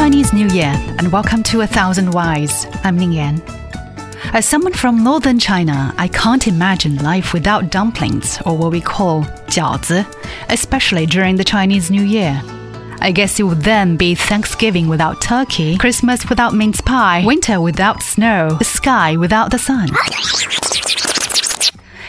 [0.00, 2.66] Chinese New Year and welcome to A Thousand Whys.
[2.84, 3.42] I'm Ning Yan.
[4.32, 9.24] As someone from northern China, I can't imagine life without dumplings, or what we call
[9.52, 10.06] jiaozi,
[10.48, 12.40] especially during the Chinese New Year.
[13.00, 18.02] I guess it would then be Thanksgiving without turkey, Christmas without mince pie, winter without
[18.02, 19.90] snow, the sky without the sun.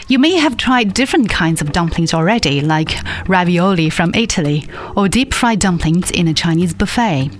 [0.08, 2.96] You may have tried different kinds of dumplings already, like
[3.28, 7.30] ravioli from Italy or deep fried dumplings in a Chinese buffet.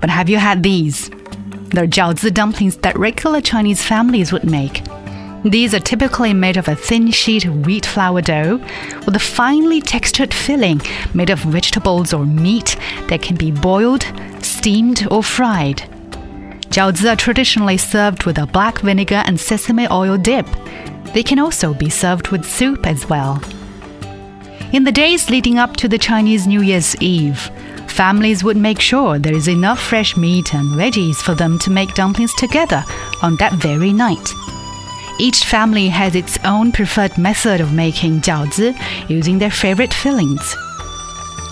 [0.00, 1.10] But have you had these?
[1.70, 4.82] They're jiaozi dumplings that regular Chinese families would make.
[5.44, 8.60] These are typically made of a thin sheet of wheat flour dough
[9.04, 10.80] with a finely textured filling
[11.14, 12.76] made of vegetables or meat
[13.08, 14.04] that can be boiled,
[14.42, 15.78] steamed, or fried.
[16.70, 20.46] Jiaozi are traditionally served with a black vinegar and sesame oil dip.
[21.14, 23.40] They can also be served with soup as well.
[24.72, 27.50] In the days leading up to the Chinese New Year's Eve,
[27.96, 31.94] families would make sure there is enough fresh meat and veggies for them to make
[31.94, 32.84] dumplings together
[33.22, 34.34] on that very night.
[35.18, 40.54] Each family has its own preferred method of making jiaozi using their favorite fillings.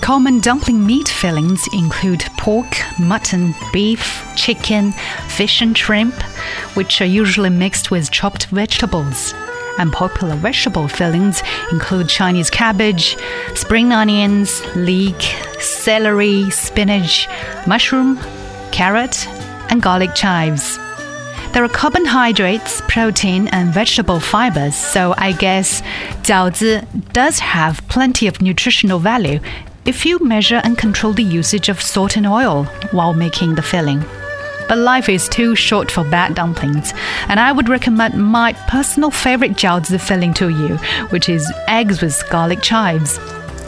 [0.02, 4.92] Common dumpling meat fillings include pork, mutton, beef, chicken,
[5.28, 6.14] fish, and shrimp,
[6.74, 9.32] which are usually mixed with chopped vegetables
[9.78, 13.16] and popular vegetable fillings include Chinese cabbage,
[13.54, 15.20] spring onions, leek,
[15.60, 17.28] celery, spinach,
[17.66, 18.18] mushroom,
[18.72, 19.26] carrot,
[19.70, 20.78] and garlic chives.
[21.52, 25.82] There are carbohydrates, protein, and vegetable fibers, so I guess
[26.22, 29.38] jiaozi does have plenty of nutritional value
[29.84, 34.04] if you measure and control the usage of salt and oil while making the filling.
[34.68, 36.92] But life is too short for bad dumplings,
[37.28, 40.76] and I would recommend my personal favorite jiaozi filling to you,
[41.08, 43.18] which is eggs with garlic chives.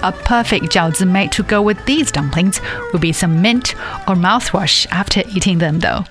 [0.02, 2.60] A perfect jiaozi made to go with these dumplings
[2.92, 3.74] would be some mint
[4.08, 6.04] or mouthwash after eating them, though.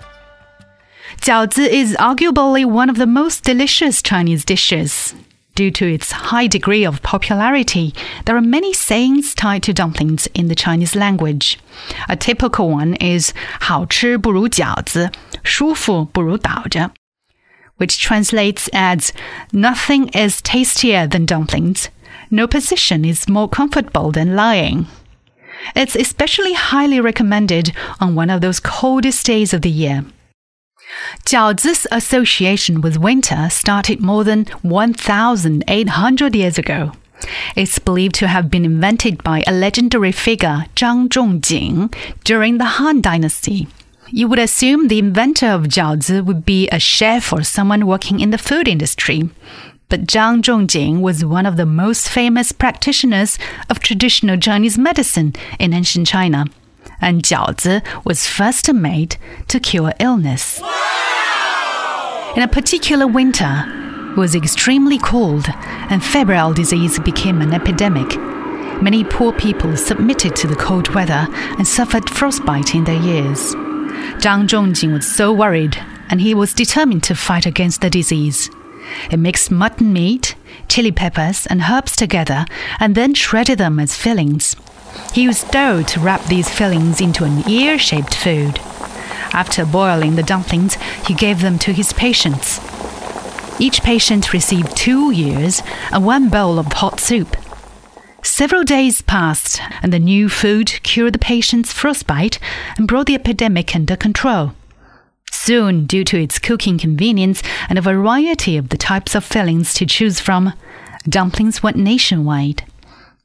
[1.22, 5.16] Jiaozi is arguably one of the most delicious Chinese dishes.
[5.55, 7.93] Due to its high degree of popularity,
[8.25, 11.59] there are many sayings tied to dumplings in the Chinese language.
[12.09, 15.11] A typical one is 好吃不如饺子,
[15.43, 16.93] 舒服不如倒着,
[17.77, 19.13] which translates as
[19.53, 21.89] nothing is tastier than dumplings.
[22.31, 24.87] No position is more comfortable than lying.
[25.75, 30.05] It's especially highly recommended on one of those coldest days of the year.
[31.26, 36.92] Jiaozi's association with winter started more than 1,800 years ago.
[37.56, 41.94] It's believed to have been invented by a legendary figure, Zhang Zhongjing,
[42.24, 43.68] during the Han Dynasty.
[44.10, 48.30] You would assume the inventor of jiaozi would be a chef or someone working in
[48.30, 49.30] the food industry.
[49.90, 55.74] But Zhang Zhongjing was one of the most famous practitioners of traditional Chinese medicine in
[55.74, 56.46] ancient China
[57.06, 59.16] and jiaozi was first made
[59.48, 60.60] to cure illness.
[62.36, 63.64] In a particular winter,
[64.12, 65.46] it was extremely cold,
[65.90, 68.18] and febrile disease became an epidemic.
[68.82, 71.28] Many poor people submitted to the cold weather
[71.58, 73.54] and suffered frostbite in their ears.
[74.20, 75.78] Zhang Zhongjing was so worried,
[76.10, 78.50] and he was determined to fight against the disease.
[79.12, 80.36] He mixed mutton meat,
[80.68, 82.46] chili peppers, and herbs together,
[82.80, 84.56] and then shredded them as fillings.
[85.14, 88.60] He used dough to wrap these fillings into an ear shaped food.
[89.32, 90.76] After boiling the dumplings,
[91.06, 92.60] he gave them to his patients.
[93.60, 95.62] Each patient received two ears
[95.92, 97.38] and one bowl of hot soup.
[98.22, 102.40] Several days passed, and the new food cured the patient's frostbite
[102.78, 104.54] and brought the epidemic under control.
[105.32, 109.86] Soon, due to its cooking convenience and a variety of the types of fillings to
[109.86, 110.54] choose from,
[111.08, 112.64] dumplings went nationwide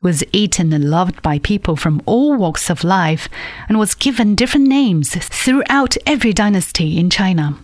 [0.03, 3.29] was eaten and loved by people from all walks of life
[3.69, 7.59] and was given different names throughout every dynasty in China.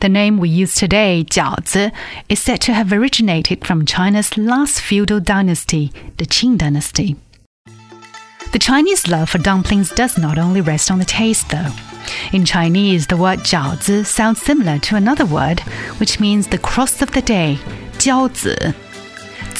[0.00, 1.92] The name we use today, Jiaozi,
[2.30, 7.16] is said to have originated from China's last feudal dynasty, the Qing dynasty.
[8.52, 11.70] The Chinese love for dumplings does not only rest on the taste, though.
[12.32, 15.60] In Chinese, the word jiaozi sounds similar to another word,
[15.98, 17.58] which means the cross of the day,
[17.98, 18.74] jiaozi,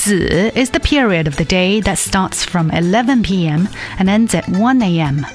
[0.04, 3.70] Zi is the period of the day that starts from 11 p.m.
[3.98, 5.26] and ends at 1 a.m.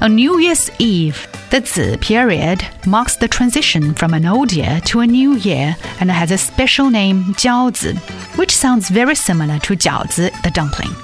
[0.00, 5.00] On New Year's Eve, the Zi period marks the transition from an old year to
[5.00, 7.98] a new year and has a special name, Jiaozi,
[8.38, 10.94] which sounds very similar to Jiaozi, the dumpling.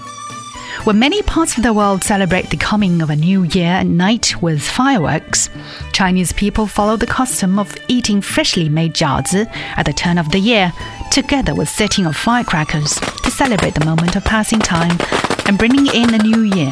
[0.85, 4.41] When many parts of the world celebrate the coming of a new year at night
[4.41, 5.51] with fireworks,
[5.93, 10.39] Chinese people follow the custom of eating freshly made jiaozi at the turn of the
[10.39, 10.73] year,
[11.11, 14.97] together with setting of firecrackers to celebrate the moment of passing time
[15.47, 16.71] and bringing in a new year.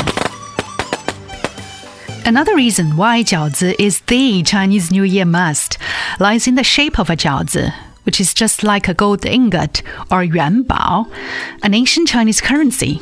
[2.25, 5.79] Another reason why jiaozi is the Chinese New Year must
[6.19, 7.73] lies in the shape of a jiaozi,
[8.03, 11.09] which is just like a gold ingot or yuanbao,
[11.62, 13.00] an ancient Chinese currency.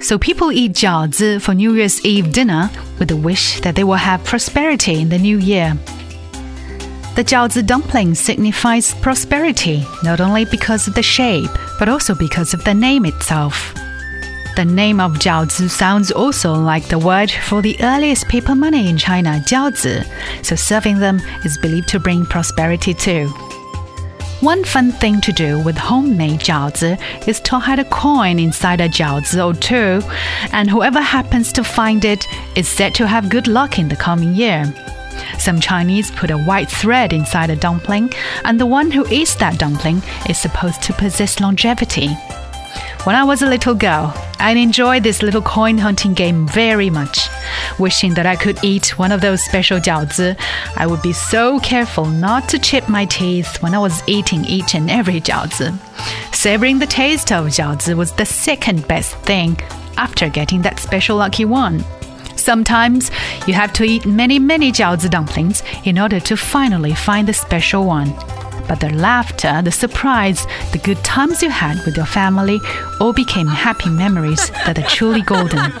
[0.00, 3.94] So people eat jiaozi for New Year's Eve dinner with the wish that they will
[3.94, 5.76] have prosperity in the new year.
[7.14, 12.64] The jiaozi dumpling signifies prosperity, not only because of the shape, but also because of
[12.64, 13.74] the name itself.
[14.56, 18.96] The name of jiaozi sounds also like the word for the earliest paper money in
[18.96, 20.06] China, jiaozi,
[20.42, 23.28] so serving them is believed to bring prosperity too.
[24.40, 26.98] One fun thing to do with homemade jiaozi
[27.28, 30.00] is to hide a coin inside a jiaozi or two,
[30.52, 32.26] and whoever happens to find it
[32.56, 34.64] is said to have good luck in the coming year.
[35.38, 38.12] Some Chinese put a white thread inside a dumpling,
[38.44, 42.16] and the one who eats that dumpling is supposed to possess longevity.
[43.04, 47.28] When I was a little girl, I enjoyed this little coin hunting game very much.
[47.78, 50.38] Wishing that I could eat one of those special jiaozi,
[50.76, 54.76] I would be so careful not to chip my teeth when I was eating each
[54.76, 55.76] and every jiaozi.
[56.32, 59.58] Savoring the taste of jiaozi was the second best thing
[59.96, 61.84] after getting that special lucky one.
[62.42, 63.10] Sometimes
[63.46, 67.84] you have to eat many, many jiaozi dumplings in order to finally find the special
[67.86, 68.12] one.
[68.68, 72.58] But the laughter, the surprise, the good times you had with your family
[73.00, 75.72] all became happy memories that are truly golden.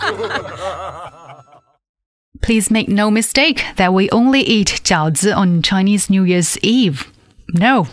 [2.42, 7.12] Please make no mistake that we only eat jiaozi on Chinese New Year's Eve.
[7.54, 7.86] No,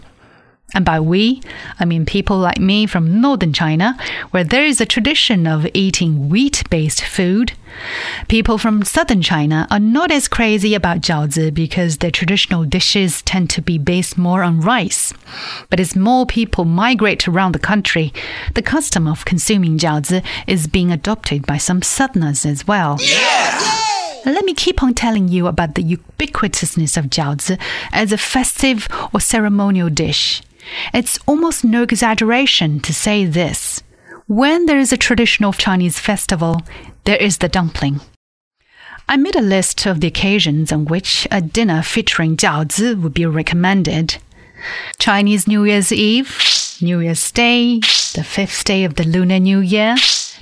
[0.74, 1.42] and by we,
[1.80, 3.98] I mean people like me from northern China,
[4.32, 7.54] where there is a tradition of eating wheat based food.
[8.28, 13.50] People from southern China are not as crazy about jiaozi because their traditional dishes tend
[13.52, 15.14] to be based more on rice.
[15.70, 18.14] But as more people migrate around the country,
[18.56, 22.98] the custom of consuming jiaozi is being adopted by some southerners as well.
[23.00, 23.80] Yeah!
[24.26, 27.60] Let me keep on telling you about the ubiquitousness of jiaozi
[27.92, 30.42] as a festive or ceremonial dish.
[30.94, 33.82] It's almost no exaggeration to say this.
[34.28, 36.62] When there is a traditional Chinese festival,
[37.06, 38.02] there is the dumpling.
[39.08, 43.26] I made a list of the occasions on which a dinner featuring jiaozi would be
[43.26, 44.18] recommended.
[45.00, 47.80] Chinese New Year's Eve, New Year's Day,
[48.14, 49.96] the fifth day of the Lunar New Year,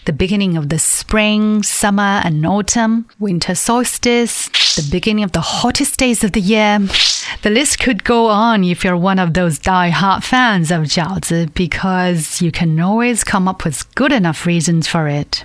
[0.04, 5.98] the beginning of the spring, summer, and autumn, winter solstice, the beginning of the hottest
[5.98, 6.80] days of the year.
[7.42, 12.42] The list could go on if you're one of those die-hard fans of jiaozi because
[12.42, 15.44] you can always come up with good enough reasons for it.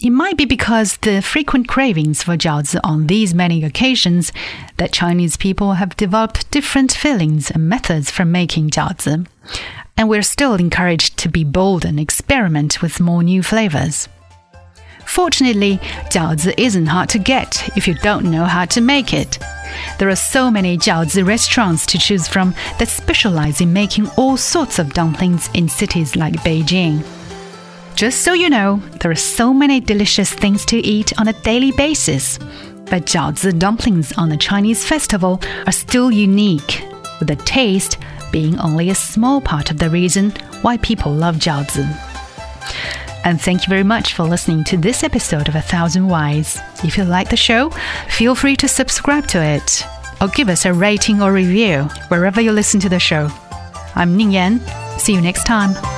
[0.00, 4.32] It might be because the frequent cravings for jiaozi on these many occasions
[4.76, 9.26] that Chinese people have developed different fillings and methods for making jiaozi
[9.98, 14.08] and we're still encouraged to be bold and experiment with more new flavors.
[15.04, 15.78] Fortunately,
[16.10, 19.38] jiaozi isn't hard to get if you don't know how to make it.
[19.98, 24.78] There are so many jiaozi restaurants to choose from that specialize in making all sorts
[24.78, 27.04] of dumplings in cities like Beijing.
[27.96, 31.72] Just so you know, there are so many delicious things to eat on a daily
[31.72, 32.38] basis.
[32.90, 36.84] But jiaozi dumplings on the Chinese festival are still unique,
[37.18, 37.98] with the taste
[38.30, 40.30] being only a small part of the reason
[40.62, 42.07] why people love jiaozi.
[43.24, 46.58] And thank you very much for listening to this episode of A Thousand Whys.
[46.84, 47.70] If you like the show,
[48.08, 49.84] feel free to subscribe to it
[50.20, 53.28] or give us a rating or review wherever you listen to the show.
[53.94, 54.60] I'm Ning Yan.
[54.98, 55.97] See you next time.